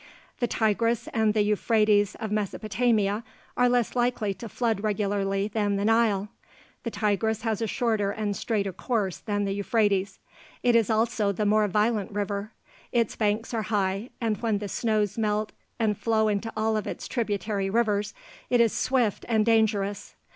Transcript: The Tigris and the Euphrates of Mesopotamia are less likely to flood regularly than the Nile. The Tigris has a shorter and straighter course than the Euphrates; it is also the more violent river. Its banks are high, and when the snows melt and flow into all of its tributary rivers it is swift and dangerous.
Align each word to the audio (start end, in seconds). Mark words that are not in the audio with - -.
The 0.39 0.47
Tigris 0.47 1.07
and 1.13 1.35
the 1.35 1.43
Euphrates 1.43 2.15
of 2.15 2.31
Mesopotamia 2.31 3.23
are 3.55 3.69
less 3.69 3.95
likely 3.95 4.33
to 4.33 4.49
flood 4.49 4.81
regularly 4.81 5.47
than 5.47 5.75
the 5.75 5.85
Nile. 5.85 6.29
The 6.81 6.89
Tigris 6.89 7.43
has 7.43 7.61
a 7.61 7.67
shorter 7.67 8.09
and 8.09 8.35
straighter 8.35 8.73
course 8.73 9.19
than 9.19 9.45
the 9.45 9.53
Euphrates; 9.53 10.17
it 10.63 10.75
is 10.75 10.89
also 10.89 11.31
the 11.31 11.45
more 11.45 11.67
violent 11.67 12.09
river. 12.11 12.51
Its 12.91 13.15
banks 13.15 13.53
are 13.53 13.61
high, 13.69 14.09
and 14.19 14.37
when 14.41 14.57
the 14.57 14.67
snows 14.67 15.19
melt 15.19 15.51
and 15.77 15.95
flow 15.95 16.27
into 16.29 16.51
all 16.57 16.75
of 16.75 16.87
its 16.87 17.07
tributary 17.07 17.69
rivers 17.69 18.15
it 18.49 18.59
is 18.59 18.73
swift 18.73 19.23
and 19.29 19.45
dangerous. 19.45 20.15